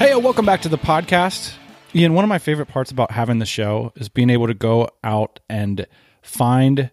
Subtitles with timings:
[0.00, 1.52] Hey, welcome back to the podcast.
[1.94, 4.88] Ian, one of my favorite parts about having the show is being able to go
[5.04, 5.86] out and
[6.22, 6.90] find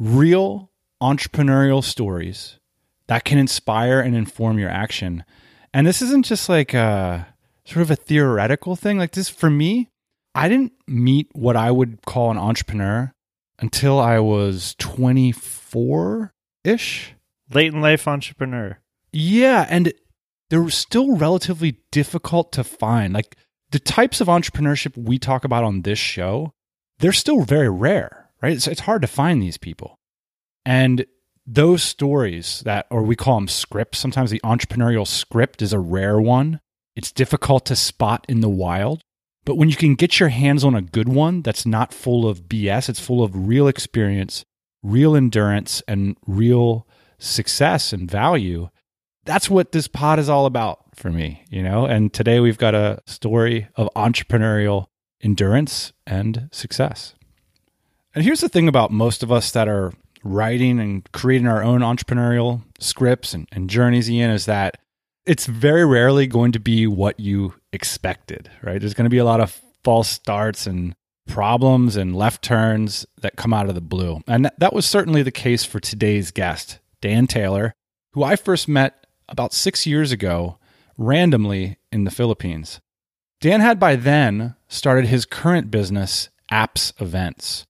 [0.00, 2.58] real entrepreneurial stories
[3.06, 5.24] that can inspire and inform your action.
[5.72, 7.28] And this isn't just like a
[7.64, 8.98] sort of a theoretical thing.
[8.98, 9.88] Like this, for me,
[10.34, 13.12] I didn't meet what I would call an entrepreneur
[13.60, 17.14] until I was 24 ish.
[17.54, 18.80] Late in life entrepreneur.
[19.12, 19.68] Yeah.
[19.70, 19.92] And
[20.50, 23.14] they're still relatively difficult to find.
[23.14, 23.36] Like
[23.70, 26.52] the types of entrepreneurship we talk about on this show,
[26.98, 28.52] they're still very rare, right?
[28.52, 29.96] It's, it's hard to find these people.
[30.66, 31.06] And
[31.46, 36.20] those stories that, or we call them scripts, sometimes the entrepreneurial script is a rare
[36.20, 36.60] one.
[36.94, 39.02] It's difficult to spot in the wild.
[39.44, 42.42] But when you can get your hands on a good one that's not full of
[42.42, 44.44] BS, it's full of real experience,
[44.82, 46.86] real endurance, and real
[47.18, 48.68] success and value,
[49.24, 51.86] that's what this pod is all about for me, you know?
[51.86, 54.86] And today we've got a story of entrepreneurial
[55.22, 57.14] endurance and success.
[58.14, 59.92] And here's the thing about most of us that are
[60.24, 64.78] writing and creating our own entrepreneurial scripts and, and journeys, Ian, is that
[65.26, 68.80] it's very rarely going to be what you expected, right?
[68.80, 70.94] There's going to be a lot of false starts and
[71.28, 74.20] problems and left turns that come out of the blue.
[74.26, 77.74] And that, that was certainly the case for today's guest, Dan Taylor,
[78.12, 78.99] who I first met
[79.30, 80.58] about six years ago
[80.98, 82.80] randomly in the Philippines.
[83.40, 87.64] Dan had by then started his current business, Apps Events,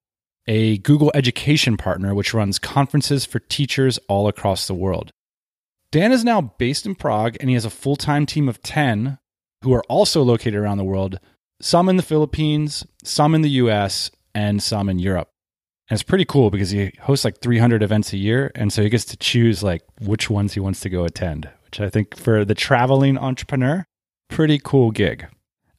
[0.49, 5.13] a Google education partner which runs conferences for teachers all across the world.
[5.93, 9.19] Dan is now based in Prague and he has a full time team of 10
[9.63, 11.21] who are also located around the world,
[11.61, 15.29] some in the Philippines, some in the US, and some in Europe.
[15.91, 18.53] And it's pretty cool because he hosts like 300 events a year.
[18.55, 21.81] And so he gets to choose like which ones he wants to go attend, which
[21.81, 23.85] I think for the traveling entrepreneur,
[24.29, 25.27] pretty cool gig.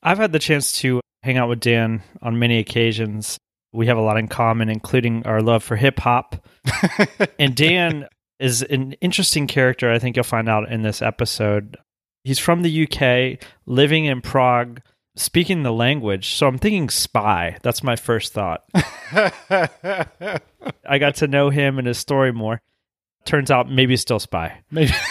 [0.04, 3.38] I've had the chance to hang out with Dan on many occasions.
[3.72, 6.46] We have a lot in common, including our love for hip hop.
[7.40, 8.08] and Dan
[8.38, 11.78] is an interesting character, I think you'll find out in this episode.
[12.26, 14.82] He's from the UK, living in Prague
[15.16, 16.36] speaking the language.
[16.36, 17.58] So I'm thinking spy.
[17.62, 18.64] That's my first thought.
[18.74, 20.40] I
[21.00, 22.62] got to know him and his story more.
[23.26, 24.62] Turns out maybe still spy.
[24.72, 24.94] Maybe.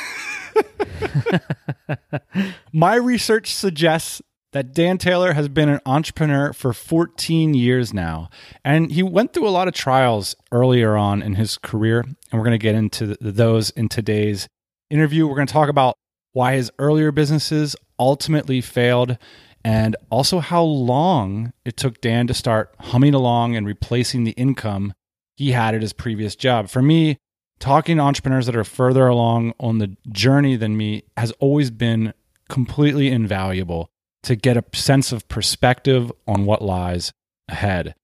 [2.73, 4.21] my research suggests
[4.53, 8.29] that Dan Taylor has been an entrepreneur for 14 years now.
[8.65, 12.01] And he went through a lot of trials earlier on in his career.
[12.01, 14.49] And we're going to get into those in today's
[14.91, 15.27] interview.
[15.27, 15.97] We're going to talk about
[16.33, 19.19] why his earlier businesses ultimately failed
[19.65, 24.95] and also how long it took Dan to start humming along and replacing the income
[25.37, 26.69] he had at his previous job.
[26.69, 27.19] For me,
[27.59, 32.15] talking to entrepreneurs that are further along on the journey than me has always been
[32.49, 33.89] completely invaluable
[34.23, 37.13] to get a sense of perspective on what lies
[37.49, 37.95] ahead.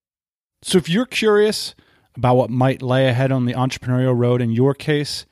[0.63, 1.75] So if you're curious
[2.17, 5.27] about what might lay ahead on the entrepreneurial road in your case,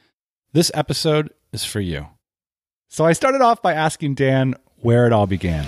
[0.53, 2.07] this episode is for you.
[2.89, 5.65] So I started off by asking Dan where it all began.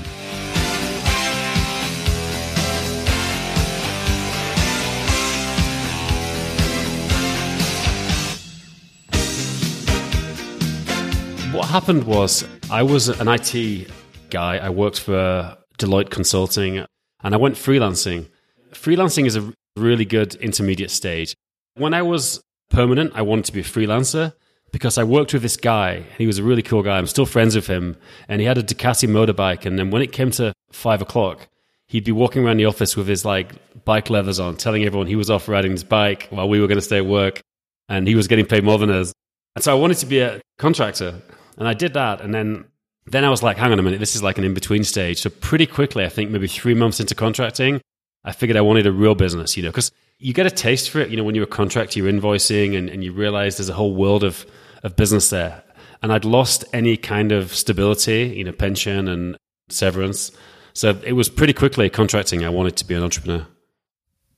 [11.57, 13.89] What happened was I was an IT
[14.29, 14.59] guy.
[14.59, 16.85] I worked for Deloitte Consulting
[17.23, 18.29] and I went freelancing.
[18.73, 21.35] Freelancing is a really good intermediate stage.
[21.75, 24.35] When I was permanent, I wanted to be a freelancer
[24.71, 26.03] because I worked with this guy.
[26.19, 26.99] He was a really cool guy.
[26.99, 27.97] I'm still friends with him.
[28.29, 29.65] And he had a Ducati motorbike.
[29.65, 31.49] And then when it came to five o'clock,
[31.87, 33.55] he'd be walking around the office with his like
[33.87, 36.77] bike leathers on, telling everyone he was off riding his bike while we were going
[36.77, 37.41] to stay at work.
[37.89, 39.15] And he was getting paid more than us.
[39.55, 41.23] And so I wanted to be a contractor.
[41.57, 42.21] And I did that.
[42.21, 42.65] And then,
[43.07, 45.21] then I was like, hang on a minute, this is like an in between stage.
[45.21, 47.81] So pretty quickly, I think maybe three months into contracting,
[48.25, 51.01] I figured I wanted a real business, you know, because you get a taste for
[51.01, 53.75] it, you know, when you're a contractor, you're invoicing and, and you realize there's a
[53.75, 54.47] whole world of,
[54.83, 55.63] of business there.
[56.03, 59.37] And I'd lost any kind of stability, you know, pension and
[59.69, 60.33] severance.
[60.73, 62.45] So it was pretty quickly contracting.
[62.45, 63.47] I wanted to be an entrepreneur.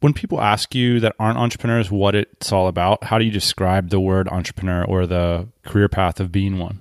[0.00, 3.90] When people ask you that aren't entrepreneurs what it's all about, how do you describe
[3.90, 6.80] the word entrepreneur or the career path of being one?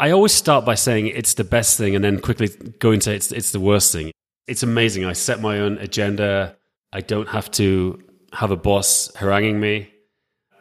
[0.00, 2.48] I always start by saying it's the best thing and then quickly
[2.78, 4.12] go into it's, it's the worst thing.
[4.48, 5.04] it's amazing.
[5.04, 6.56] I set my own agenda.
[6.90, 8.02] I don't have to
[8.32, 9.92] have a boss haranguing me.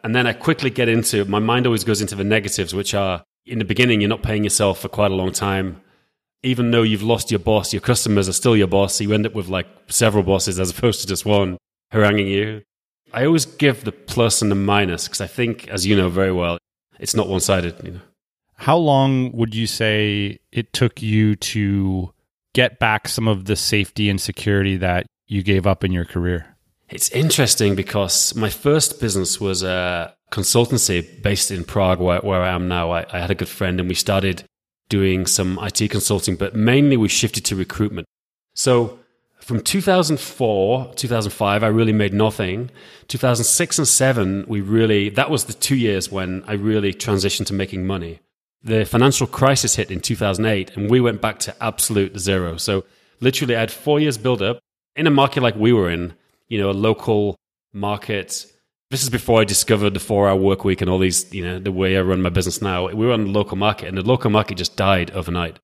[0.03, 3.23] And then I quickly get into my mind always goes into the negatives, which are
[3.45, 5.81] in the beginning, you're not paying yourself for quite a long time.
[6.43, 8.99] Even though you've lost your boss, your customers are still your boss.
[8.99, 11.57] You end up with like several bosses as opposed to just one
[11.91, 12.63] haranguing you.
[13.13, 16.33] I always give the plus and the minus because I think, as you know very
[16.33, 16.57] well,
[16.99, 17.75] it's not one sided.
[17.85, 18.01] You know.
[18.59, 22.13] How long would you say it took you to
[22.53, 26.57] get back some of the safety and security that you gave up in your career?
[26.89, 32.49] It's interesting because my first business was a consultancy based in Prague, where, where I
[32.49, 32.91] am now.
[32.91, 34.43] I, I had a good friend and we started
[34.89, 38.07] doing some IT consulting, but mainly we shifted to recruitment.
[38.55, 38.99] So
[39.39, 42.69] from 2004 2005 i really made nothing
[43.07, 47.53] 2006 and 7 we really that was the two years when i really transitioned to
[47.53, 48.19] making money
[48.63, 52.83] the financial crisis hit in 2008 and we went back to absolute zero so
[53.19, 54.59] literally i had four years build up
[54.95, 56.13] in a market like we were in
[56.47, 57.35] you know a local
[57.73, 58.45] market
[58.91, 61.59] this is before i discovered the four hour work week and all these you know
[61.59, 64.05] the way i run my business now we were on the local market and the
[64.05, 65.59] local market just died overnight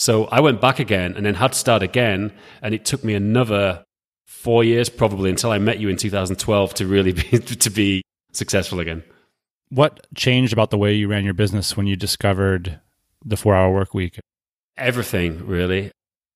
[0.00, 2.32] so I went back again and then had to start again.
[2.62, 3.84] And it took me another
[4.26, 8.02] four years probably until I met you in 2012 to really be, to be
[8.32, 9.04] successful again.
[9.70, 12.80] What changed about the way you ran your business when you discovered
[13.24, 14.18] the four hour work week?
[14.76, 15.92] Everything, really.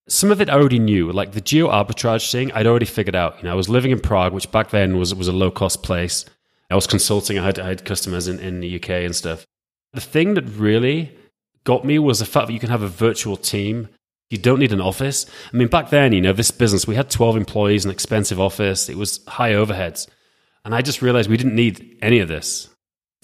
[0.07, 3.39] Some of it I already knew, like the geo arbitrage thing, I'd already figured out.
[3.39, 5.83] You know, I was living in Prague, which back then was, was a low cost
[5.83, 6.25] place.
[6.71, 9.45] I was consulting, I had, I had customers in, in the UK and stuff.
[9.93, 11.17] The thing that really
[11.65, 13.89] got me was the fact that you can have a virtual team.
[14.31, 15.27] You don't need an office.
[15.53, 18.89] I mean, back then, you know, this business, we had 12 employees, an expensive office,
[18.89, 20.09] it was high overheads.
[20.65, 22.69] And I just realized we didn't need any of this.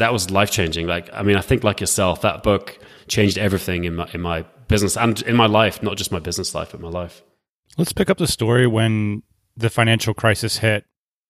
[0.00, 0.86] That was life changing.
[0.86, 4.42] Like, I mean, I think like yourself, that book changed everything in my, in my
[4.66, 7.22] business and in my life, not just my business life, but my life.
[7.76, 9.22] Let's pick up the story when
[9.56, 10.84] the financial crisis hit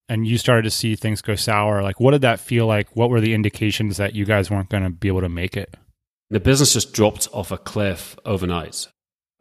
[0.08, 1.82] and you started to see things go sour.
[1.82, 2.94] Like, what did that feel like?
[2.94, 5.76] What were the indications that you guys weren't going to be able to make it?
[6.30, 8.86] The business just dropped off a cliff overnight.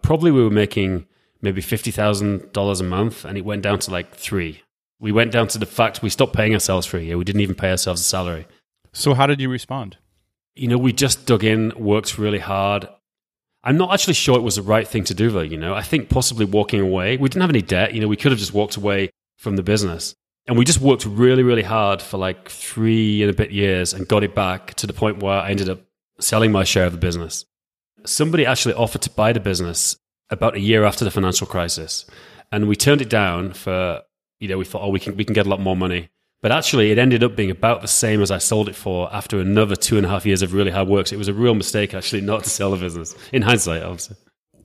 [0.01, 1.05] Probably we were making
[1.41, 4.63] maybe $50,000 a month and it went down to like three.
[4.99, 7.17] We went down to the fact we stopped paying ourselves for a year.
[7.17, 8.47] We didn't even pay ourselves a salary.
[8.91, 9.97] So, how did you respond?
[10.56, 12.88] You know, we just dug in, worked really hard.
[13.63, 15.41] I'm not actually sure it was the right thing to do, though.
[15.41, 17.94] You know, I think possibly walking away, we didn't have any debt.
[17.94, 20.15] You know, we could have just walked away from the business.
[20.47, 24.07] And we just worked really, really hard for like three and a bit years and
[24.07, 25.81] got it back to the point where I ended up
[26.19, 27.45] selling my share of the business.
[28.06, 29.97] Somebody actually offered to buy the business
[30.30, 32.06] about a year after the financial crisis.
[32.51, 34.01] And we turned it down for,
[34.39, 36.09] you know, we thought, oh, we can, we can get a lot more money.
[36.41, 39.39] But actually, it ended up being about the same as I sold it for after
[39.39, 41.07] another two and a half years of really hard work.
[41.07, 43.13] So it was a real mistake, actually, not to sell the business.
[43.33, 44.15] In hindsight, obviously.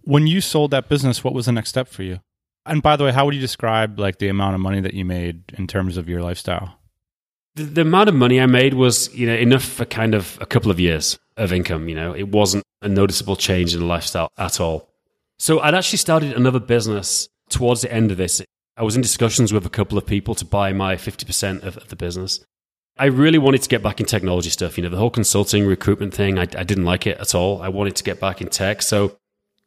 [0.04, 2.20] When you sold that business, what was the next step for you?
[2.66, 5.04] And by the way, how would you describe like the amount of money that you
[5.04, 6.78] made in terms of your lifestyle?
[7.56, 10.46] The, the amount of money I made was, you know, enough for kind of a
[10.46, 11.88] couple of years of income.
[11.88, 14.88] You know, it wasn't a noticeable change in the lifestyle at all.
[15.38, 18.40] So I'd actually started another business towards the end of this.
[18.76, 21.88] I was in discussions with a couple of people to buy my 50% of, of
[21.88, 22.44] the business.
[22.96, 24.76] I really wanted to get back in technology stuff.
[24.76, 27.62] You know, the whole consulting recruitment thing, I, I didn't like it at all.
[27.62, 28.82] I wanted to get back in tech.
[28.82, 29.16] So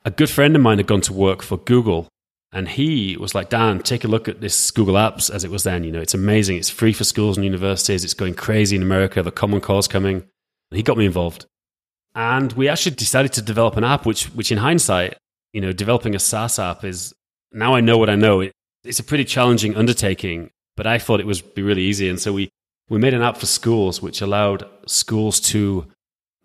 [0.05, 2.07] a good friend of mine had gone to work for Google
[2.51, 5.63] and he was like, Dan, take a look at this Google Apps as it was
[5.63, 5.83] then.
[5.83, 6.57] You know, it's amazing.
[6.57, 8.05] It's free for schools and universities.
[8.05, 9.21] It's going crazy in America.
[9.21, 10.23] The Common Core's coming.
[10.71, 11.45] He got me involved.
[12.15, 15.17] And we actually decided to develop an app, which, which in hindsight,
[15.53, 17.13] you know, developing a SaaS app is
[17.51, 18.41] now I know what I know.
[18.41, 18.53] It,
[18.83, 22.09] it's a pretty challenging undertaking, but I thought it would be really easy.
[22.09, 22.49] And so we,
[22.89, 25.87] we made an app for schools, which allowed schools to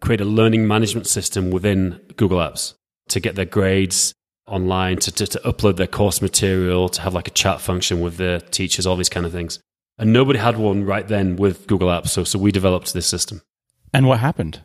[0.01, 2.75] create a learning management system within Google Apps
[3.09, 4.15] to get their grades
[4.47, 8.17] online, to, to, to upload their course material, to have like a chat function with
[8.17, 9.61] their teachers, all these kind of things.
[9.99, 12.09] And nobody had one right then with Google Apps.
[12.09, 13.43] So, so we developed this system.
[13.95, 14.61] And what happened?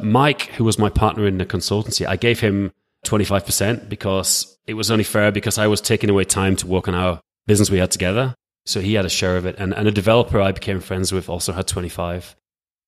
[0.00, 2.72] Mike, who was my partner in the consultancy, I gave him
[3.04, 6.94] 25% because it was only fair because I was taking away time to work on
[6.94, 8.34] our business we had together.
[8.66, 9.56] So he had a share of it.
[9.58, 12.34] And, and a developer I became friends with also had 25.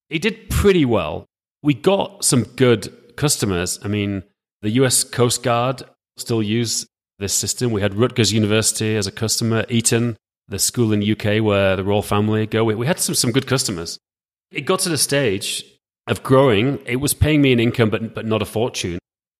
[0.09, 1.25] He did pretty well.
[1.61, 3.79] We got some good customers.
[3.83, 4.23] I mean,
[4.61, 5.83] the US Coast Guard
[6.17, 6.87] still use
[7.19, 7.71] this system.
[7.71, 11.83] We had Rutgers University as a customer, Eton, the school in the UK where the
[11.83, 12.63] royal family go.
[12.63, 13.99] We, we had some, some good customers.
[14.51, 15.63] It got to the stage
[16.07, 18.97] of growing, it was paying me an income, but, but not a fortune.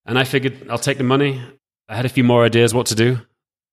[0.08, 1.42] And I figured I'll take the money.
[1.90, 3.20] I had a few more ideas what to do.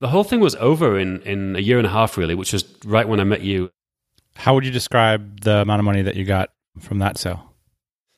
[0.01, 2.65] The whole thing was over in, in a year and a half, really, which was
[2.85, 3.71] right when I met you.
[4.37, 6.51] How would you describe the amount of money that you got
[6.81, 7.55] from that sale?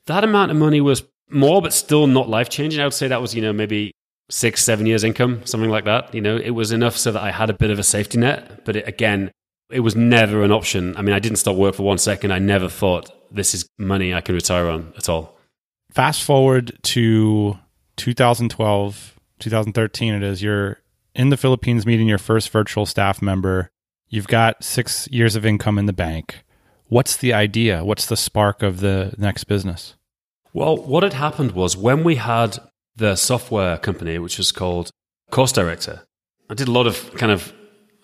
[0.07, 2.81] That amount of money was more, but still not life changing.
[2.81, 3.93] I would say that was, you know, maybe
[4.31, 6.15] six, seven years income, something like that.
[6.15, 8.65] You know, it was enough so that I had a bit of a safety net.
[8.65, 9.31] But it, again,
[9.71, 10.97] it was never an option.
[10.97, 12.33] I mean, I didn't stop work for one second.
[12.33, 15.37] I never thought this is money I can retire on at all.
[15.93, 17.59] Fast forward to
[17.97, 20.43] 2012, 2013, it is.
[20.43, 20.79] You're
[21.15, 23.71] in the Philippines meeting your first virtual staff member.
[24.09, 26.45] You've got six years of income in the bank.
[26.89, 27.85] What's the idea?
[27.85, 29.97] What's the spark of the next business?
[30.53, 32.59] Well, what had happened was when we had
[32.95, 34.91] the software company, which was called
[35.31, 36.03] Course Director,
[36.49, 37.53] I did a lot of kind of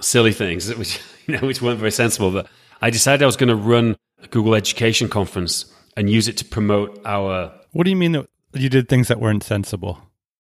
[0.01, 2.31] silly things, which you know, which weren't very sensible.
[2.31, 2.49] But
[2.81, 6.45] I decided I was going to run a Google Education Conference and use it to
[6.45, 7.53] promote our.
[7.73, 9.99] What do you mean that you did things that weren't sensible?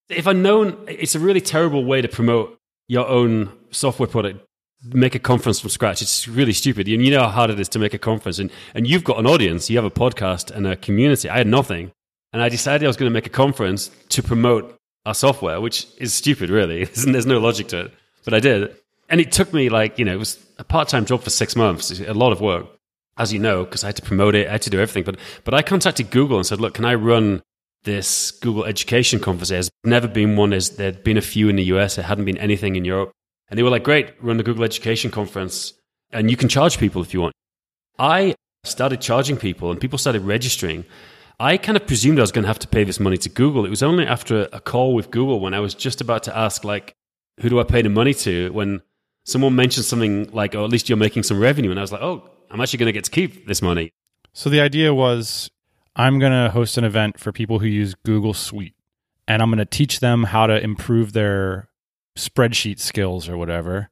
[0.08, 4.44] If I'd known, it's a really terrible way to promote your own software product.
[4.84, 6.02] Make a conference from scratch.
[6.02, 6.88] It's really stupid.
[6.88, 8.38] And you know how hard it is to make a conference.
[8.38, 11.28] And, and you've got an audience, you have a podcast and a community.
[11.30, 11.92] I had nothing.
[12.32, 14.76] And I decided I was going to make a conference to promote
[15.06, 16.84] our software, which is stupid, really.
[17.06, 17.94] There's no logic to it.
[18.24, 18.74] But I did.
[19.08, 21.54] And it took me like, you know, it was a part time job for six
[21.54, 22.66] months, a lot of work,
[23.18, 25.04] as you know, because I had to promote it, I had to do everything.
[25.04, 27.42] But, but I contacted Google and said, look, can I run
[27.84, 29.48] this Google Education Conference?
[29.48, 32.38] There's never been one, there's, there'd been a few in the US, there hadn't been
[32.38, 33.12] anything in Europe.
[33.48, 35.74] And they were like, great, run the Google Education Conference,
[36.10, 37.34] and you can charge people if you want.
[37.98, 38.34] I
[38.64, 40.84] started charging people, and people started registering.
[41.38, 43.66] I kind of presumed I was going to have to pay this money to Google.
[43.66, 46.64] It was only after a call with Google when I was just about to ask,
[46.64, 46.94] like,
[47.40, 48.50] who do I pay the money to?
[48.52, 48.80] When
[49.24, 51.70] someone mentioned something like, oh, at least you're making some revenue.
[51.70, 53.90] And I was like, oh, I'm actually going to get to keep this money.
[54.32, 55.50] So the idea was
[55.94, 58.74] I'm going to host an event for people who use Google Suite
[59.28, 61.68] and I'm going to teach them how to improve their
[62.16, 63.90] spreadsheet skills or whatever.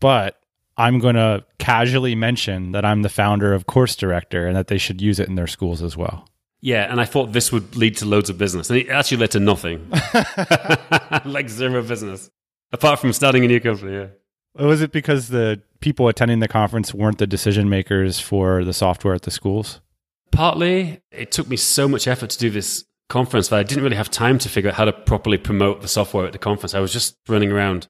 [0.00, 0.38] But
[0.76, 4.78] I'm going to casually mention that I'm the founder of Course Director and that they
[4.78, 6.28] should use it in their schools as well.
[6.60, 8.68] Yeah, and I thought this would lead to loads of business.
[8.70, 9.90] And it actually led to nothing.
[11.24, 12.30] like zero business.
[12.72, 14.06] Apart from starting a new company, yeah.
[14.54, 19.14] Was it because the people attending the conference weren't the decision makers for the software
[19.14, 19.80] at the schools?
[20.30, 23.96] Partly, it took me so much effort to do this conference that I didn't really
[23.96, 26.74] have time to figure out how to properly promote the software at the conference.
[26.74, 27.86] I was just running around.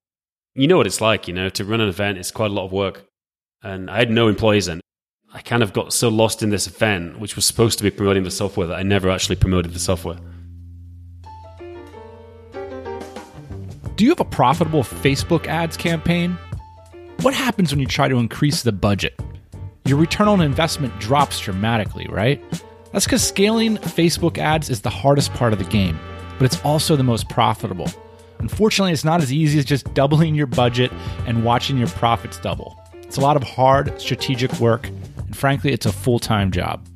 [0.54, 2.64] You know what it's like, you know, to run an event, it's quite a lot
[2.64, 3.04] of work.
[3.62, 4.80] And I had no employees and
[5.32, 8.22] I kind of got so lost in this event, which was supposed to be promoting
[8.22, 10.16] the software, that I never actually promoted the software.
[13.96, 16.38] Do you have a profitable Facebook ads campaign?
[17.20, 19.20] What happens when you try to increase the budget?
[19.88, 22.44] Your return on investment drops dramatically, right?
[22.92, 25.98] That's because scaling Facebook ads is the hardest part of the game,
[26.36, 27.88] but it's also the most profitable.
[28.38, 30.92] Unfortunately, it's not as easy as just doubling your budget
[31.26, 32.78] and watching your profits double.
[32.96, 36.86] It's a lot of hard, strategic work, and frankly, it's a full time job.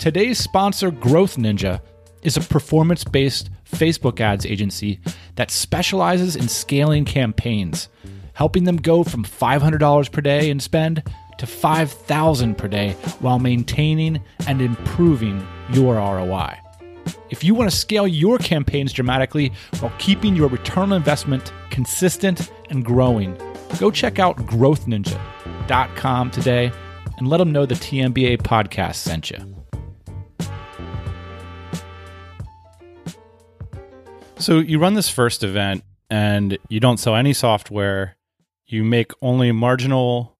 [0.00, 1.80] Today's sponsor, Growth Ninja,
[2.24, 4.98] is a performance based Facebook ads agency
[5.36, 7.88] that specializes in scaling campaigns
[8.34, 11.02] helping them go from $500 per day in spend
[11.42, 16.56] to 5000 per day while maintaining and improving your ROI.
[17.30, 22.52] If you want to scale your campaigns dramatically while keeping your return on investment consistent
[22.70, 23.36] and growing,
[23.80, 26.70] go check out growthninja.com today
[27.18, 29.56] and let them know the TMBA podcast sent you.
[34.38, 38.16] So you run this first event and you don't sell any software
[38.72, 40.31] you make only marginal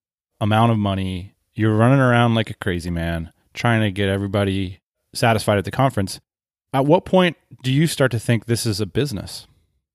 [0.42, 1.34] amount of money.
[1.54, 4.80] You're running around like a crazy man trying to get everybody
[5.14, 6.20] satisfied at the conference.
[6.74, 9.46] At what point do you start to think this is a business?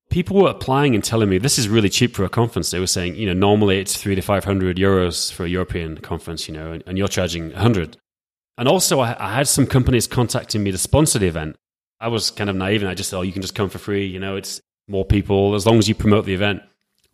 [0.10, 2.72] People were applying and telling me this is really cheap for a conference.
[2.72, 5.98] They were saying, you know, normally it's three to five hundred euros for a European
[5.98, 7.98] conference, you know, and, and you're charging a hundred.
[8.58, 11.58] And also, I, I, had some companies contacting me to sponsor the event.
[12.00, 13.78] I was kind of naive, and I just said, "Oh, you can just come for
[13.80, 14.06] free.
[14.06, 16.62] You know, it's more people as long as you promote the event."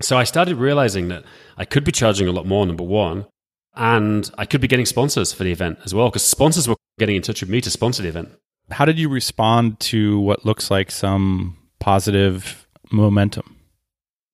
[0.03, 1.23] So I started realizing that
[1.57, 3.25] I could be charging a lot more, number one,
[3.73, 7.15] and I could be getting sponsors for the event as well, because sponsors were getting
[7.15, 8.29] in touch with me to sponsor the event.
[8.69, 13.55] How did you respond to what looks like some positive momentum?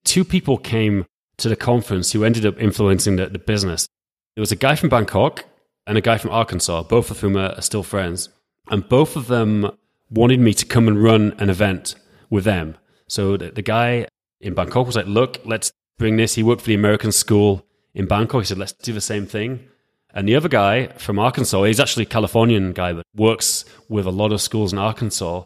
[0.04, 1.06] Two people came
[1.38, 3.88] to the conference who ended up influencing the, the business.
[4.36, 5.46] There was a guy from Bangkok
[5.86, 8.30] and a guy from Arkansas, both of whom are, are still friends.
[8.70, 9.72] And both of them
[10.10, 11.94] wanted me to come and run an event
[12.30, 12.76] with them.
[13.08, 14.08] So the, the guy
[14.42, 16.36] in Bangkok was like, look, let's bring this.
[16.36, 18.42] He worked for the American school in Bangkok.
[18.42, 19.68] He said, let's do the same thing.
[20.14, 24.12] And the other guy from Arkansas, he's actually a Californian guy, but works with a
[24.12, 25.44] lot of schools in Arkansas,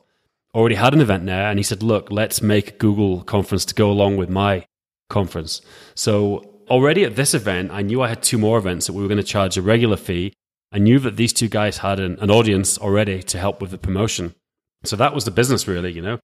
[0.56, 1.50] already had an event there.
[1.50, 4.66] And he said, look, let's make a Google conference to go along with my
[5.10, 5.62] conference.
[5.96, 9.10] So already at this event, I knew I had two more events that we were
[9.10, 10.34] going to charge a regular fee.
[10.72, 13.78] I knew that these two guys had an, an audience already to help with the
[13.78, 14.34] promotion.
[14.86, 16.20] So that was the business, really, you know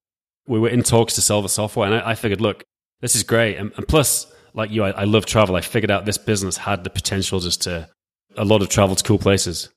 [0.50, 2.64] we were in talks to sell the software, and I, I figured, look,
[3.02, 3.58] this is great.
[3.58, 5.56] And, and plus, like you, I, I love travel.
[5.56, 7.88] I figured out this business had the potential just to
[8.36, 9.70] a lot of travel to cool places.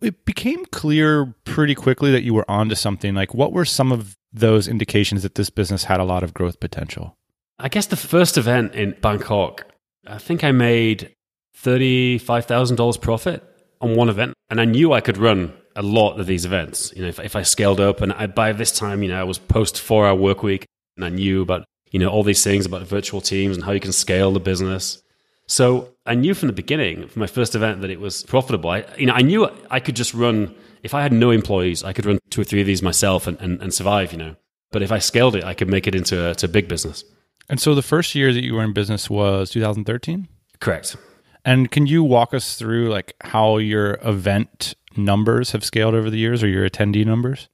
[0.00, 3.14] It became clear pretty quickly that you were onto something.
[3.14, 6.58] Like, what were some of those indications that this business had a lot of growth
[6.58, 7.16] potential?
[7.58, 9.66] I guess the first event in Bangkok,
[10.06, 11.14] I think I made
[11.56, 13.42] $35,000 profit
[13.80, 14.34] on one event.
[14.50, 16.92] And I knew I could run a lot of these events.
[16.94, 19.24] You know, if, if I scaled up and I, by this time, you know, I
[19.24, 20.66] was post four hour work week
[20.96, 23.80] and I knew about, you know, all these things about virtual teams and how you
[23.80, 25.02] can scale the business.
[25.46, 28.70] So I knew from the beginning, from my first event, that it was profitable.
[28.70, 31.92] I, you know, I knew I could just run, if I had no employees, I
[31.92, 34.36] could run two or three of these myself and, and, and survive, you know.
[34.72, 37.04] But if I scaled it, I could make it into a, to a big business.
[37.48, 40.28] And so the first year that you were in business was 2013?
[40.60, 40.96] Correct.
[41.44, 46.18] And can you walk us through like how your event numbers have scaled over the
[46.18, 47.48] years or your attendee numbers?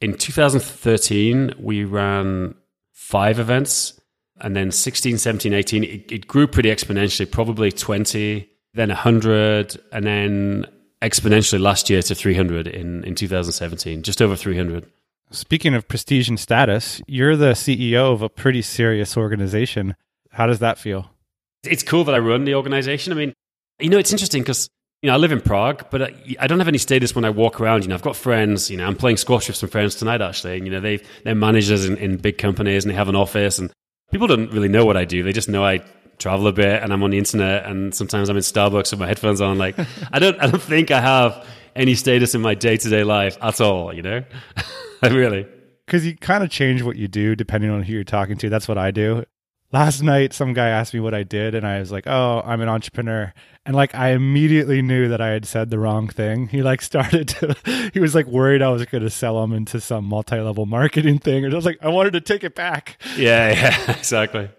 [0.00, 2.54] In 2013, we ran
[2.92, 3.98] five events.
[4.40, 10.04] And then 16, 17, 18, it, it grew pretty exponentially, probably 20, then 100, and
[10.04, 10.66] then
[11.00, 14.90] exponentially last year to 300 in, in 2017, just over 300.
[15.30, 19.94] Speaking of prestige and status, you're the CEO of a pretty serious organization.
[20.32, 21.11] How does that feel?
[21.64, 23.12] It's cool that I run the organization.
[23.12, 23.34] I mean,
[23.78, 24.68] you know, it's interesting because
[25.00, 26.02] you know I live in Prague, but
[26.40, 27.82] I, don't have any status when I walk around.
[27.82, 28.70] You know, I've got friends.
[28.70, 30.56] You know, I'm playing squash with some friends tonight actually.
[30.56, 33.58] And, you know, they they're managers in, in big companies and they have an office,
[33.58, 33.70] and
[34.10, 35.22] people don't really know what I do.
[35.22, 35.82] They just know I
[36.18, 39.06] travel a bit and I'm on the internet, and sometimes I'm in Starbucks with my
[39.06, 39.58] headphones on.
[39.58, 39.76] Like,
[40.12, 43.38] I don't I don't think I have any status in my day to day life
[43.40, 43.92] at all.
[43.92, 44.24] You know,
[45.02, 45.46] really.
[45.86, 48.48] Because you kind of change what you do depending on who you're talking to.
[48.48, 49.24] That's what I do
[49.72, 52.60] last night some guy asked me what I did and I was like, "Oh, I'm
[52.60, 53.32] an entrepreneur."
[53.64, 56.48] And like I immediately knew that I had said the wrong thing.
[56.48, 59.80] He like started to he was like worried I was going to sell him into
[59.80, 63.50] some multi-level marketing thing and I was like, "I wanted to take it back." Yeah,
[63.86, 64.50] yeah, exactly.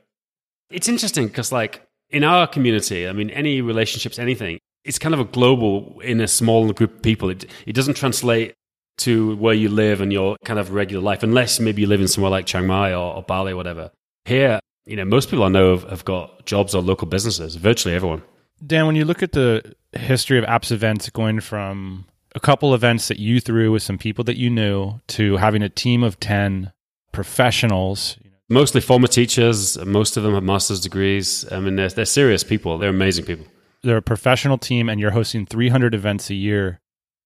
[0.70, 5.20] It's interesting cuz like in our community, I mean any relationships anything, it's kind of
[5.20, 7.30] a global in a small group of people.
[7.30, 8.54] It it doesn't translate
[8.96, 12.08] to where you live and your kind of regular life, unless maybe you live in
[12.08, 13.92] somewhere like Chiang Mai or, or Bali or whatever.
[14.26, 17.96] Here, you know, most people I know have, have got jobs or local businesses, virtually
[17.96, 18.22] everyone.
[18.66, 23.08] Dan, when you look at the history of apps events going from a couple events
[23.08, 26.72] that you threw with some people that you knew to having a team of 10
[27.12, 28.18] professionals.
[28.50, 29.78] Mostly former teachers.
[29.86, 31.50] Most of them have master's degrees.
[31.52, 32.78] I mean, they're, they're serious people.
[32.78, 33.46] They're amazing people.
[33.84, 36.80] They're a professional team, and you're hosting 300 events a year.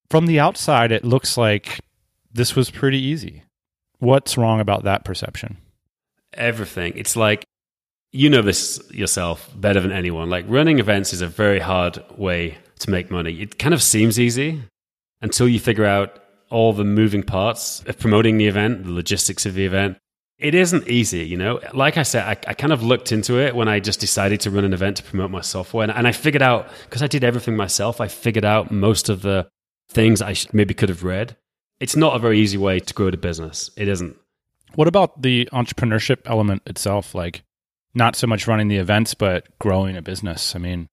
[0.10, 1.80] From the outside, it looks like
[2.32, 3.44] this was pretty easy.
[4.00, 5.58] What's wrong about that perception?
[6.34, 6.94] Everything.
[6.96, 7.46] It's like
[8.12, 10.30] you know this yourself better than anyone.
[10.30, 13.42] Like running events is a very hard way to make money.
[13.42, 14.62] It kind of seems easy
[15.22, 19.54] until you figure out all the moving parts of promoting the event, the logistics of
[19.54, 19.98] the event.
[20.40, 21.60] It isn't easy, you know.
[21.74, 24.52] Like I said, I, I kind of looked into it when I just decided to
[24.52, 27.24] run an event to promote my software, and, and I figured out because I did
[27.24, 28.00] everything myself.
[28.00, 29.48] I figured out most of the
[29.90, 31.36] things I maybe could have read.
[31.80, 33.72] It's not a very easy way to grow the business.
[33.76, 34.16] It isn't.
[34.78, 37.16] What about the entrepreneurship element itself?
[37.16, 37.42] Like,
[37.96, 40.56] not so much running the events, but growing a business.
[40.56, 40.88] I mean,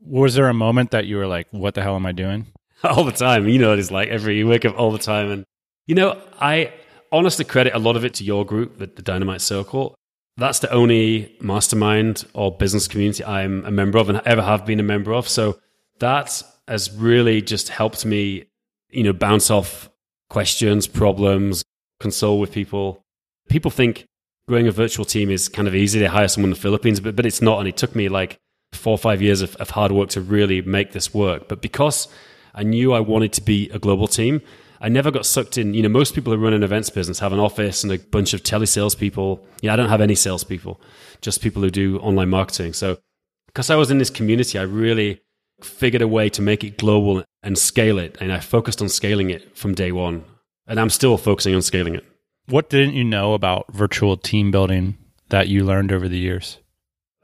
[0.00, 2.46] was there a moment that you were like, what the hell am I doing?
[2.84, 3.48] All the time.
[3.48, 5.32] You know, it is like every, you wake up all the time.
[5.32, 5.44] And,
[5.88, 6.72] you know, I
[7.10, 9.96] honestly credit a lot of it to your group, the, the Dynamite Circle.
[10.36, 14.78] That's the only mastermind or business community I'm a member of and ever have been
[14.78, 15.28] a member of.
[15.28, 15.58] So
[15.98, 18.44] that has really just helped me,
[18.90, 19.90] you know, bounce off
[20.30, 21.64] questions, problems,
[21.98, 23.03] console with people
[23.48, 24.06] people think
[24.48, 25.98] growing a virtual team is kind of easy.
[25.98, 27.58] They hire someone in the Philippines, but, but it's not.
[27.58, 28.38] And it took me like
[28.72, 31.48] four or five years of, of hard work to really make this work.
[31.48, 32.08] But because
[32.54, 34.42] I knew I wanted to be a global team,
[34.80, 35.72] I never got sucked in.
[35.72, 38.34] You know, most people who run an events business have an office and a bunch
[38.34, 39.46] of telesales people.
[39.68, 40.80] I don't have any salespeople,
[41.20, 42.74] just people who do online marketing.
[42.74, 42.98] So
[43.46, 45.22] because I was in this community, I really
[45.62, 48.18] figured a way to make it global and scale it.
[48.20, 50.24] And I focused on scaling it from day one.
[50.66, 52.04] And I'm still focusing on scaling it.
[52.46, 54.98] What didn't you know about virtual team building
[55.30, 56.58] that you learned over the years?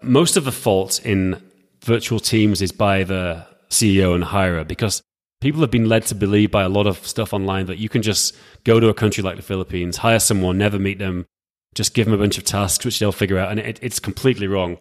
[0.03, 1.43] Most of the fault in
[1.85, 5.03] virtual teams is by the CEO and hirer because
[5.43, 8.01] people have been led to believe by a lot of stuff online that you can
[8.01, 11.27] just go to a country like the Philippines, hire someone, never meet them,
[11.75, 13.51] just give them a bunch of tasks which they'll figure out.
[13.51, 14.79] And it, it's completely wrong.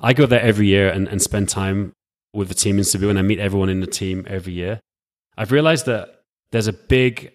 [0.00, 1.92] I go there every year and, and spend time
[2.32, 4.80] with the team in Cebu and I meet everyone in the team every year.
[5.36, 7.32] I've realized that there's a big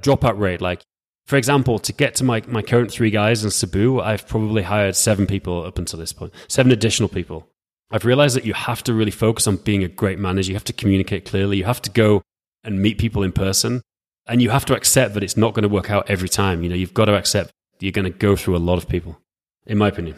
[0.00, 0.60] dropout rate.
[0.60, 0.82] Like
[1.26, 4.96] for example, to get to my, my current three guys in Cebu, I've probably hired
[4.96, 7.48] seven people up until this point, seven additional people.
[7.90, 10.50] I've realized that you have to really focus on being a great manager.
[10.50, 11.56] You have to communicate clearly.
[11.56, 12.22] You have to go
[12.64, 13.82] and meet people in person.
[14.26, 16.62] And you have to accept that it's not going to work out every time.
[16.62, 19.18] You know, you've got to accept you're going to go through a lot of people,
[19.66, 20.16] in my opinion.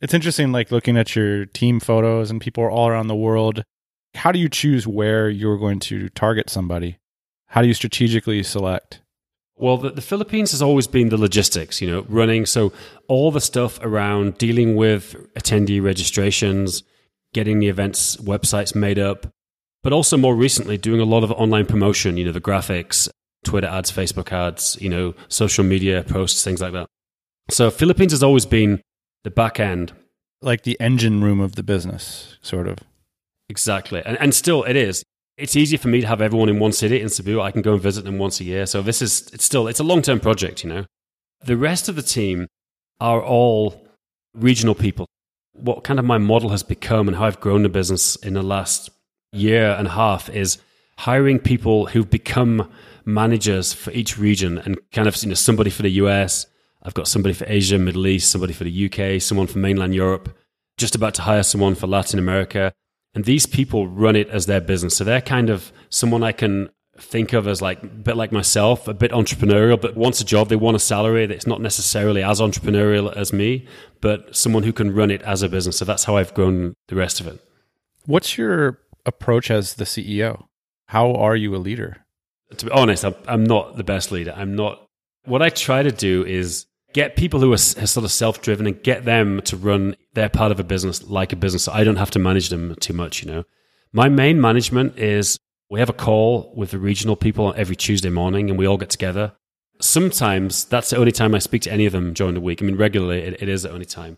[0.00, 3.62] It's interesting, like looking at your team photos and people all around the world.
[4.14, 6.98] How do you choose where you're going to target somebody?
[7.46, 9.00] How do you strategically select?
[9.58, 12.44] Well, the, the, Philippines has always been the logistics, you know, running.
[12.44, 12.72] So
[13.08, 16.82] all the stuff around dealing with attendee registrations,
[17.32, 19.26] getting the events websites made up,
[19.82, 23.08] but also more recently doing a lot of online promotion, you know, the graphics,
[23.44, 26.86] Twitter ads, Facebook ads, you know, social media posts, things like that.
[27.48, 28.82] So Philippines has always been
[29.24, 29.92] the back end.
[30.42, 32.78] Like the engine room of the business, sort of.
[33.48, 34.02] Exactly.
[34.04, 35.02] And, and still, it is.
[35.36, 37.40] It's easier for me to have everyone in one city in Cebu.
[37.40, 38.64] I can go and visit them once a year.
[38.64, 40.86] So this is, it's still, it's a long term project, you know.
[41.44, 42.46] The rest of the team
[43.00, 43.86] are all
[44.34, 45.06] regional people.
[45.52, 48.42] What kind of my model has become and how I've grown the business in the
[48.42, 48.90] last
[49.32, 50.58] year and a half is
[50.98, 52.70] hiring people who've become
[53.04, 56.46] managers for each region and kind of you know somebody for the US.
[56.82, 60.34] I've got somebody for Asia, Middle East, somebody for the UK, someone for mainland Europe.
[60.78, 62.72] Just about to hire someone for Latin America,
[63.16, 64.94] and these people run it as their business.
[64.94, 68.86] So they're kind of someone I can think of as like a bit like myself,
[68.88, 70.50] a bit entrepreneurial, but wants a job.
[70.50, 73.66] They want a salary that's not necessarily as entrepreneurial as me,
[74.02, 75.78] but someone who can run it as a business.
[75.78, 77.40] So that's how I've grown the rest of it.
[78.04, 80.44] What's your approach as the CEO?
[80.88, 82.04] How are you a leader?
[82.54, 84.34] To be honest, I'm, I'm not the best leader.
[84.36, 84.86] I'm not.
[85.24, 88.82] What I try to do is get people who are sort of self driven and
[88.82, 91.64] get them to run their part of a business like a business.
[91.64, 93.44] So I don't have to manage them too much, you know.
[93.92, 98.48] My main management is we have a call with the regional people every Tuesday morning
[98.48, 99.34] and we all get together.
[99.78, 102.62] Sometimes that's the only time I speak to any of them during the week.
[102.62, 104.16] I mean, regularly, it, it is the only time.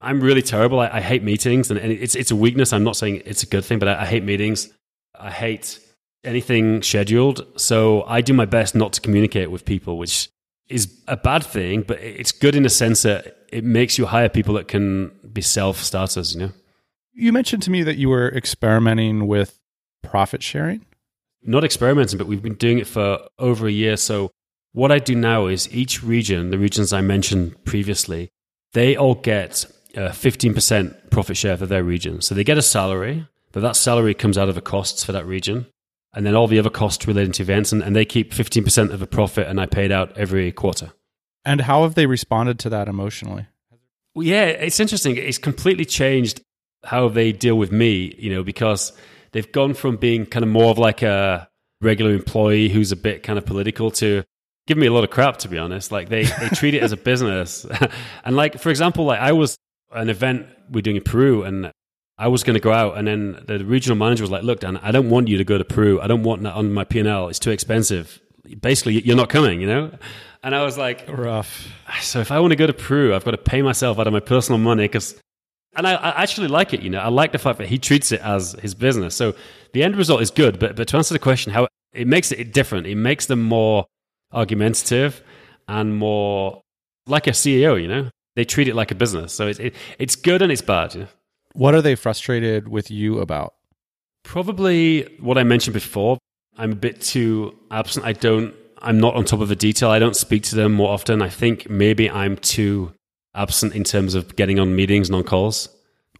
[0.00, 0.78] I'm really terrible.
[0.78, 2.72] I, I hate meetings, and, and, it's it's a weakness.
[2.72, 4.72] I'm not saying it's a good thing, but I, I hate meetings.
[5.18, 5.80] I hate
[6.22, 7.44] anything scheduled.
[7.60, 10.30] So I do my best not to communicate with people, which
[10.70, 14.28] is a bad thing, but it's good in a sense that it makes you hire
[14.28, 16.34] people that can be self starters.
[16.34, 16.52] You know.
[17.12, 19.58] You mentioned to me that you were experimenting with
[20.02, 20.86] profit sharing.
[21.42, 23.96] Not experimenting, but we've been doing it for over a year.
[23.96, 24.30] So
[24.72, 28.30] what I do now is each region, the regions I mentioned previously,
[28.72, 29.64] they all get
[29.96, 32.20] uh, 15% profit share for their region.
[32.20, 35.26] So they get a salary, but that salary comes out of the costs for that
[35.26, 35.66] region.
[36.12, 38.98] And then all the other costs relating to events, and, and they keep 15% of
[38.98, 40.92] the profit, and I paid out every quarter.
[41.44, 43.46] And how have they responded to that emotionally?
[44.14, 45.16] Well, yeah, it's interesting.
[45.16, 46.42] It's completely changed
[46.84, 48.92] how they deal with me, you know, because
[49.32, 51.48] they've gone from being kind of more of like a
[51.80, 54.24] regular employee who's a bit kind of political to
[54.66, 55.92] give me a lot of crap, to be honest.
[55.92, 57.66] Like they, they treat it as a business.
[58.24, 59.56] and like, for example, like I was
[59.92, 61.72] an event we're doing in Peru, and
[62.20, 64.76] I was going to go out, and then the regional manager was like, "Look, Dan,
[64.76, 66.00] I don't want you to go to Peru.
[66.00, 67.28] I don't want that on my P and L.
[67.28, 68.20] It's too expensive.
[68.60, 69.90] Basically, you're not coming, you know."
[70.42, 71.68] And I was like, "Rough."
[72.00, 74.12] So if I want to go to Peru, I've got to pay myself out of
[74.12, 75.18] my personal money because.
[75.76, 76.98] And I, I actually like it, you know.
[76.98, 79.14] I like the fact that he treats it as his business.
[79.14, 79.34] So
[79.72, 80.58] the end result is good.
[80.58, 83.86] But but to answer the question, how it makes it different, it makes them more
[84.32, 85.22] argumentative
[85.68, 86.60] and more
[87.06, 89.32] like a CEO, you know they treat it like a business.
[89.32, 91.08] So it's it, it's good and it's bad.
[91.52, 93.54] What are they frustrated with you about?
[94.22, 96.18] Probably what I mentioned before.
[96.56, 98.04] I'm a bit too absent.
[98.04, 98.54] I don't.
[98.82, 99.90] I'm not on top of the detail.
[99.90, 101.20] I don't speak to them more often.
[101.20, 102.92] I think maybe I'm too
[103.34, 105.68] absent in terms of getting on meetings and on calls.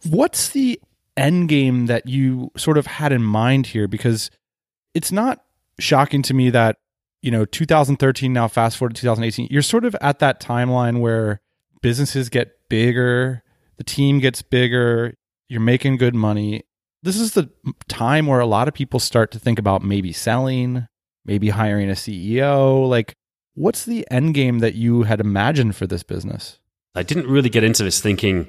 [0.07, 0.79] What's the
[1.17, 3.87] end game that you sort of had in mind here?
[3.87, 4.29] Because
[4.93, 5.43] it's not
[5.79, 6.77] shocking to me that
[7.21, 11.39] you know 2013 now fast forward to 2018 you're sort of at that timeline where
[11.81, 13.43] businesses get bigger,
[13.77, 15.15] the team gets bigger,
[15.51, 16.63] you're making good money.
[17.03, 17.49] This is the
[17.89, 20.87] time where a lot of people start to think about maybe selling,
[21.25, 22.87] maybe hiring a CEO.
[22.87, 23.15] Like,
[23.53, 26.59] what's the end game that you had imagined for this business?
[26.95, 28.47] I didn't really get into this thinking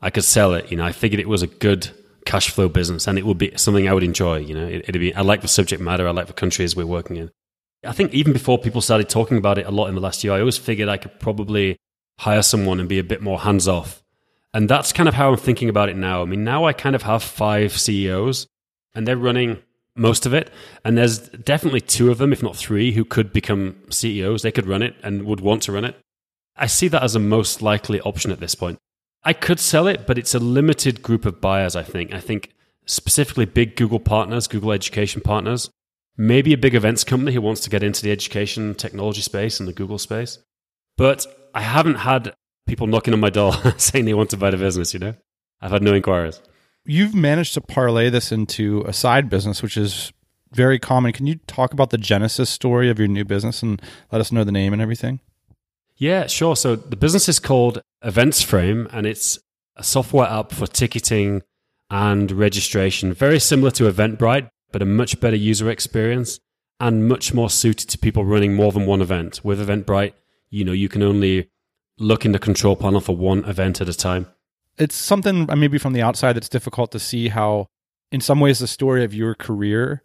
[0.00, 0.70] I could sell it.
[0.70, 1.90] You know, I figured it was a good
[2.24, 4.36] cash flow business and it would be something I would enjoy.
[4.36, 6.86] You know, it, would be, I like the subject matter, I like the countries we're
[6.86, 7.32] working in.
[7.84, 10.32] I think even before people started talking about it a lot in the last year,
[10.32, 11.78] I always figured I could probably
[12.20, 14.03] hire someone and be a bit more hands off.
[14.54, 16.22] And that's kind of how I'm thinking about it now.
[16.22, 18.46] I mean, now I kind of have five CEOs
[18.94, 19.58] and they're running
[19.96, 20.50] most of it.
[20.84, 24.42] And there's definitely two of them, if not three, who could become CEOs.
[24.42, 25.96] They could run it and would want to run it.
[26.56, 28.78] I see that as a most likely option at this point.
[29.24, 32.14] I could sell it, but it's a limited group of buyers, I think.
[32.14, 32.52] I think
[32.86, 35.68] specifically big Google partners, Google education partners,
[36.16, 39.68] maybe a big events company who wants to get into the education technology space and
[39.68, 40.38] the Google space.
[40.96, 42.34] But I haven't had
[42.66, 45.14] people knocking on my door saying they want to buy the business, you know?
[45.60, 46.40] I've had no inquiries.
[46.84, 50.12] You've managed to parlay this into a side business, which is
[50.52, 51.12] very common.
[51.12, 53.80] Can you talk about the genesis story of your new business and
[54.12, 55.20] let us know the name and everything?
[55.96, 56.56] Yeah, sure.
[56.56, 59.38] So the business is called Events Frame, and it's
[59.76, 61.42] a software app for ticketing
[61.90, 66.40] and registration, very similar to Eventbrite, but a much better user experience
[66.80, 69.40] and much more suited to people running more than one event.
[69.44, 70.14] With Eventbrite,
[70.50, 71.50] you know, you can only
[71.98, 74.26] look in the control panel for one event at a time.
[74.78, 77.66] It's something uh, maybe from the outside that's difficult to see how,
[78.10, 80.02] in some ways, the story of your career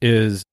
[0.00, 0.44] is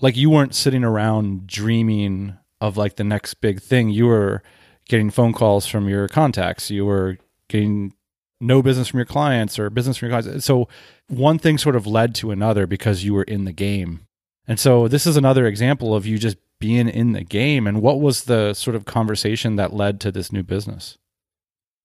[0.00, 3.90] like you weren't sitting around dreaming of like the next big thing.
[3.90, 4.42] You were
[4.88, 6.70] getting phone calls from your contacts.
[6.70, 7.94] You were getting
[8.40, 10.44] no business from your clients or business from your clients.
[10.44, 10.68] So
[11.08, 14.06] one thing sort of led to another because you were in the game.
[14.46, 17.66] And so this is another example of you just being in the game.
[17.66, 20.96] And what was the sort of conversation that led to this new business?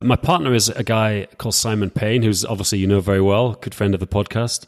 [0.01, 3.73] My partner is a guy called Simon Payne, who's obviously you know very well, good
[3.73, 4.67] friend of the podcast.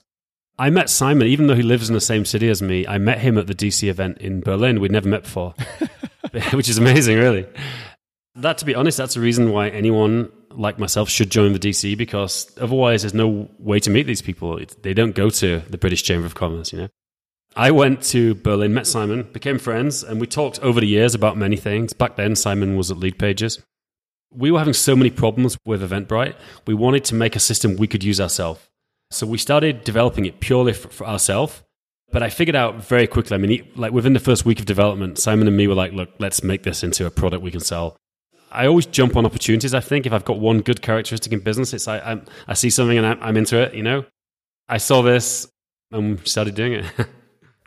[0.58, 2.88] I met Simon, even though he lives in the same city as me.
[2.88, 4.80] I met him at the DC event in Berlin.
[4.80, 5.54] We'd never met before,
[6.54, 7.46] which is amazing, really.
[8.34, 11.96] That, to be honest, that's the reason why anyone like myself should join the DC
[11.96, 14.60] because otherwise there's no way to meet these people.
[14.82, 16.90] They don't go to the British Chamber of Commerce, you know.
[17.56, 21.38] I went to Berlin, met Simon, became friends, and we talked over the years about
[21.38, 21.94] many things.
[21.94, 23.62] Back then, Simon was at Leadpages.
[24.32, 26.36] We were having so many problems with Eventbrite.
[26.68, 28.70] We wanted to make a system we could use ourselves.
[29.12, 31.64] So we started developing it purely for, for ourselves.
[32.12, 33.36] But I figured out very quickly.
[33.36, 36.10] I mean, like within the first week of development, Simon and me were like, "Look,
[36.20, 37.98] let's make this into a product we can sell."
[38.52, 39.76] I always jump on opportunities.
[39.76, 42.72] I think if I've got one good characteristic in business, it's I I'm, i see
[42.72, 43.76] something and I'm, I'm into it.
[43.76, 44.06] You know,
[44.68, 45.48] I saw this
[45.92, 46.86] and started doing it.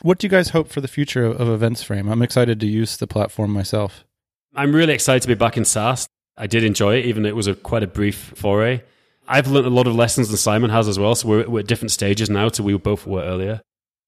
[0.03, 2.09] what do you guys hope for the future of Events Frame?
[2.09, 4.05] I'm excited to use the platform myself.
[4.55, 6.07] I'm really excited to be back in SaaS.
[6.37, 8.83] I did enjoy it, even though it was a quite a brief foray.
[9.29, 11.15] I've learned a lot of lessons than Simon has as well.
[11.15, 13.61] So we're, we're at different stages now to we both were earlier.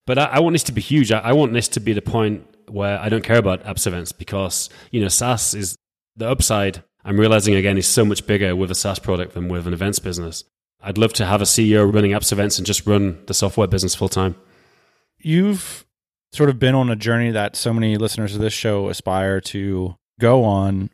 [0.07, 1.13] But I, I want this to be huge.
[1.13, 4.13] I, I, want this to be the point where I don't care about apps events
[4.13, 5.77] because, you know, SaaS is
[6.17, 6.83] the upside.
[7.05, 9.99] I'm realizing again is so much bigger with a SaaS product than with an events
[9.99, 10.45] business.
[10.83, 13.95] I'd love to have a CEO running apps events and just run the software business
[13.95, 14.35] full time.
[15.25, 15.85] You've
[16.33, 19.97] sort of been on a journey that so many listeners of this show aspire to
[20.21, 20.91] go on.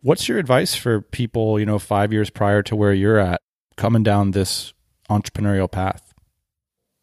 [0.00, 3.40] What's your advice for people, you know, five years prior to where you're at?
[3.76, 4.72] coming down this
[5.08, 6.14] entrepreneurial path?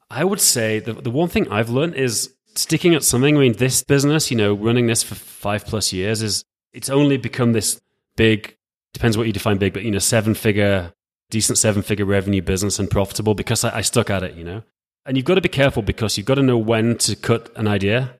[0.10, 3.38] I would say the, the one thing I've learned is sticking at something.
[3.38, 7.18] I mean, this business, you know, running this for five plus years is it's only
[7.18, 7.82] become this
[8.16, 8.58] big,
[8.94, 10.94] depends what you define big, but, you know, seven figure,
[11.30, 14.64] decent seven figure revenue business and profitable because I, I stuck at it, you know.
[15.06, 17.68] And you've got to be careful because you've got to know when to cut an
[17.68, 18.16] idea.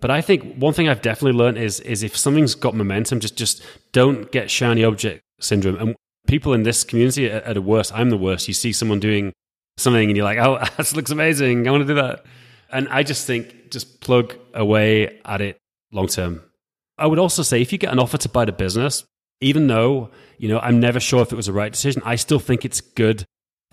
[0.00, 3.36] But I think one thing I've definitely learned is is if something's got momentum, just
[3.36, 5.76] just don't get shiny object syndrome.
[5.76, 7.94] And people in this community are, are the worst.
[7.94, 8.48] I'm the worst.
[8.48, 9.32] You see someone doing
[9.76, 11.68] something and you're like, oh, this looks amazing.
[11.68, 12.24] I want to do that.
[12.70, 15.58] And I just think just plug away at it
[15.92, 16.42] long term.
[16.98, 19.04] I would also say if you get an offer to buy the business,
[19.40, 22.38] even though, you know, I'm never sure if it was the right decision, I still
[22.38, 23.24] think it's good.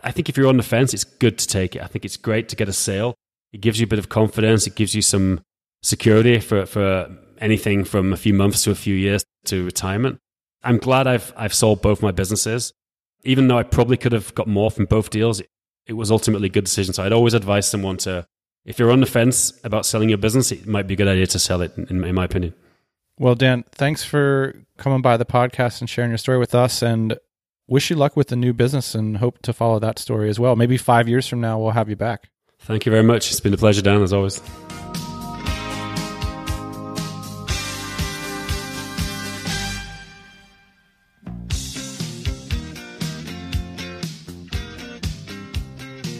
[0.04, 1.82] I think if you're on the fence, it's good to take it.
[1.82, 3.16] I think it's great to get a sale.
[3.52, 4.68] It gives you a bit of confidence.
[4.68, 5.42] It gives you some
[5.82, 7.10] security for, for
[7.40, 10.20] anything from a few months to a few years to retirement.
[10.64, 12.74] I'm glad I've I've sold both my businesses.
[13.24, 15.42] Even though I probably could have got more from both deals,
[15.86, 16.94] it was ultimately a good decision.
[16.94, 18.26] So I'd always advise someone to,
[18.66, 21.28] if you're on the fence about selling your business, it might be a good idea
[21.28, 22.54] to sell it, in, in my opinion.
[23.18, 26.82] Well, Dan, thanks for coming by the podcast and sharing your story with us.
[26.82, 27.18] And
[27.70, 30.56] wish you luck with the new business and hope to follow that story as well.
[30.56, 32.30] Maybe five years from now, we'll have you back.
[32.62, 33.32] Thank you very much.
[33.32, 34.42] It's been a pleasure, Dan, as always.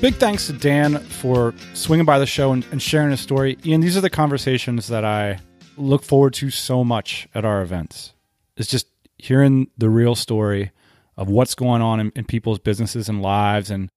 [0.02, 3.58] Big thanks to Dan for swinging by the show and, and, sharing his story.
[3.66, 5.40] Ian, these are the conversations that I
[5.76, 8.14] look forward to so much at our events.
[8.56, 10.72] It's just hearing the real story
[11.20, 13.90] of what's going on in, in people's businesses and lives, and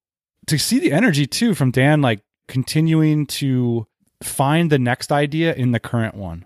[0.46, 3.86] to see the energy too from Dan, like continuing to
[4.22, 6.44] find the next idea in the current one.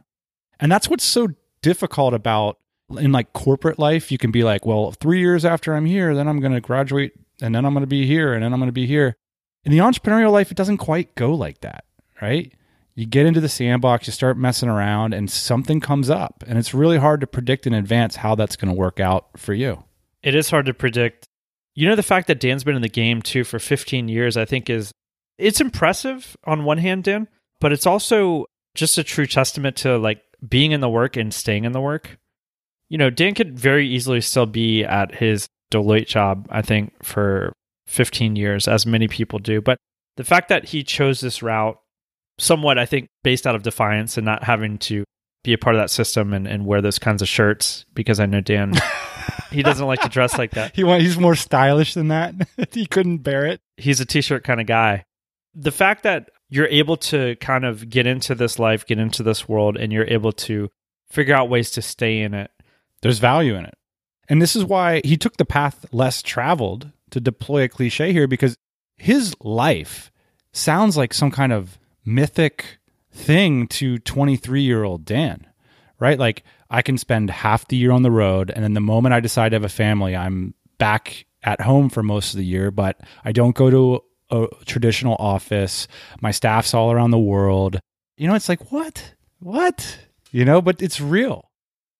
[0.60, 1.28] And that's what's so
[1.62, 2.58] difficult about
[2.90, 4.12] in like corporate life.
[4.12, 7.12] You can be like, well, three years after I'm here, then I'm going to graduate
[7.42, 9.16] and then I'm going to be here and then I'm going to be here
[9.66, 11.84] in the entrepreneurial life, it doesn't quite go like that,
[12.22, 12.52] right?
[12.94, 16.44] You get into the sandbox, you start messing around, and something comes up.
[16.46, 19.52] And it's really hard to predict in advance how that's going to work out for
[19.52, 19.82] you.
[20.22, 21.26] It is hard to predict.
[21.74, 24.44] You know, the fact that Dan's been in the game too for 15 years, I
[24.44, 24.92] think is
[25.38, 27.28] it's impressive on one hand, Dan,
[27.60, 31.64] but it's also just a true testament to like being in the work and staying
[31.64, 32.18] in the work.
[32.88, 37.52] You know, Dan could very easily still be at his Deloitte job, I think, for
[37.88, 39.60] 15 years, as many people do.
[39.60, 39.78] But
[40.16, 41.78] the fact that he chose this route,
[42.38, 45.04] somewhat, I think, based out of defiance and not having to
[45.42, 48.26] be a part of that system and, and wear those kinds of shirts because I
[48.26, 48.72] know Dan
[49.50, 50.72] he doesn't like to dress like that.
[50.76, 52.34] He want, he's more stylish than that.
[52.72, 53.60] he couldn't bear it.
[53.76, 55.04] He's a t-shirt kind of guy.
[55.54, 59.48] The fact that you're able to kind of get into this life, get into this
[59.48, 60.70] world and you're able to
[61.08, 62.50] figure out ways to stay in it.
[63.02, 63.74] There's value in it.
[64.28, 68.26] And this is why he took the path less traveled to deploy a cliche here
[68.26, 68.56] because
[68.96, 70.10] his life
[70.52, 72.78] sounds like some kind of mythic
[73.12, 75.46] thing to 23 year old Dan,
[75.98, 76.18] right?
[76.18, 79.20] Like I can spend half the year on the road, and then the moment I
[79.20, 83.00] decide to have a family, I'm back at home for most of the year, but
[83.24, 85.86] I don't go to a traditional office.
[86.20, 87.78] My staff's all around the world.
[88.16, 89.14] You know, it's like, what?
[89.38, 89.98] What?
[90.32, 91.50] You know, but it's real.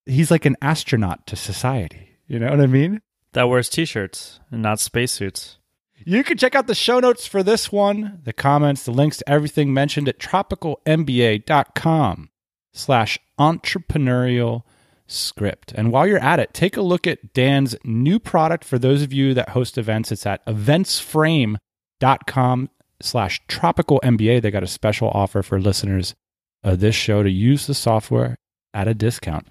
[0.05, 2.19] He's like an astronaut to society.
[2.27, 3.01] You know what I mean?
[3.33, 5.59] That wears t shirts and not spacesuits.
[6.05, 9.29] You can check out the show notes for this one, the comments, the links to
[9.29, 12.31] everything mentioned at tropicalmba.com
[12.77, 14.63] slash entrepreneurial
[15.07, 15.73] script.
[15.73, 19.13] And while you're at it, take a look at Dan's new product for those of
[19.13, 20.11] you that host events.
[20.13, 24.43] It's at eventsframe.com slash tropical MBA.
[24.43, 26.15] They got a special offer for listeners
[26.63, 28.37] of this show to use the software
[28.75, 29.49] at a discount.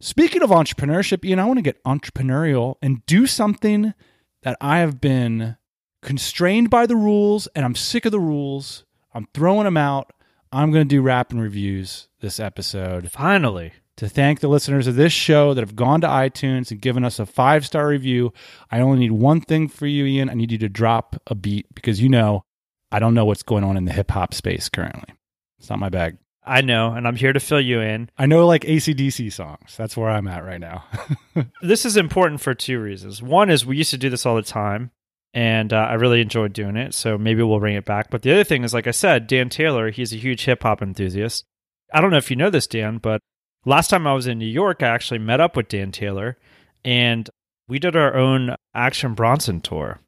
[0.00, 3.94] Speaking of entrepreneurship, Ian, I want to get entrepreneurial and do something
[4.42, 5.56] that I have been
[6.02, 8.84] constrained by the rules and I'm sick of the rules.
[9.14, 10.12] I'm throwing them out.
[10.56, 13.10] I'm going to do rap and reviews this episode.
[13.12, 13.72] Finally.
[13.98, 17.18] To thank the listeners of this show that have gone to iTunes and given us
[17.18, 18.32] a five star review.
[18.70, 20.30] I only need one thing for you, Ian.
[20.30, 22.42] I need you to drop a beat because you know
[22.90, 25.14] I don't know what's going on in the hip hop space currently.
[25.58, 26.16] It's not my bag.
[26.42, 28.08] I know, and I'm here to fill you in.
[28.16, 29.76] I know like ACDC songs.
[29.76, 30.84] That's where I'm at right now.
[31.62, 33.20] this is important for two reasons.
[33.20, 34.90] One is we used to do this all the time,
[35.36, 36.94] and uh, I really enjoyed doing it.
[36.94, 38.10] So maybe we'll bring it back.
[38.10, 40.80] But the other thing is, like I said, Dan Taylor, he's a huge hip hop
[40.80, 41.44] enthusiast.
[41.92, 43.20] I don't know if you know this, Dan, but
[43.64, 46.38] last time I was in New York, I actually met up with Dan Taylor,
[46.84, 47.28] and
[47.68, 50.00] we did our own Action Bronson tour.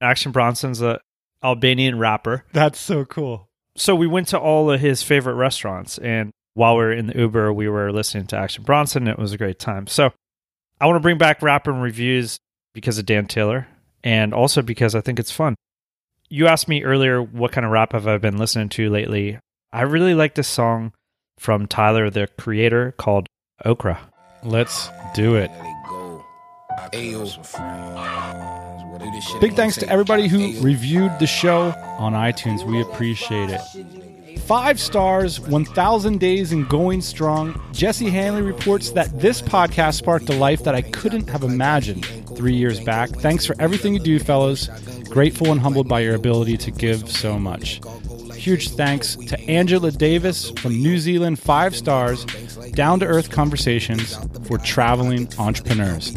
[0.00, 1.00] Action Bronson's a
[1.42, 2.44] Albanian rapper.
[2.52, 6.84] That's so cool so we went to all of his favorite restaurants and while we
[6.84, 9.86] were in the uber we were listening to action bronson it was a great time
[9.86, 10.10] so
[10.80, 12.38] i want to bring back rapper and reviews
[12.72, 13.66] because of dan taylor
[14.04, 15.56] and also because i think it's fun.
[16.28, 19.38] You asked me earlier what kind of rap have i been listening to lately.
[19.72, 20.92] I really like this song
[21.38, 23.26] from tyler the creator called
[23.64, 23.98] okra.
[24.44, 25.50] Let's do it.
[29.40, 32.64] Big thanks to everybody who reviewed the show on iTunes.
[32.64, 34.03] We appreciate it.
[34.40, 37.60] Five stars, 1,000 days and going strong.
[37.72, 42.04] Jesse Hanley reports that this podcast sparked a life that I couldn't have imagined
[42.36, 43.08] three years back.
[43.08, 44.68] Thanks for everything you do, fellows.
[45.08, 47.80] Grateful and humbled by your ability to give so much.
[48.34, 52.26] Huge thanks to Angela Davis from New Zealand, five stars,
[52.72, 56.14] down to earth conversations for traveling entrepreneurs.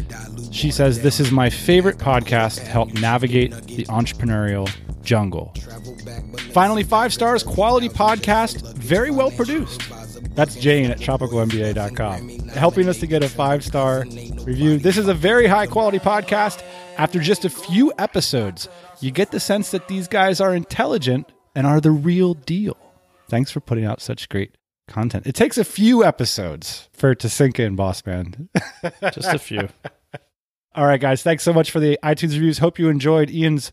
[0.50, 4.68] She says, This is my favorite podcast to help navigate the entrepreneurial
[5.08, 5.54] jungle.
[6.52, 9.80] Finally, five stars, quality podcast, very well produced.
[10.34, 14.02] That's Jane at tropicalmba.com, helping us to get a five star
[14.44, 14.78] review.
[14.78, 16.62] This is a very high quality podcast.
[16.98, 18.68] After just a few episodes,
[19.00, 22.76] you get the sense that these guys are intelligent and are the real deal.
[23.30, 24.56] Thanks for putting out such great
[24.88, 25.26] content.
[25.26, 28.50] It takes a few episodes for it to sink in, boss man.
[29.12, 29.68] just a few.
[30.74, 31.22] All right, guys.
[31.22, 32.58] Thanks so much for the iTunes reviews.
[32.58, 33.72] Hope you enjoyed Ian's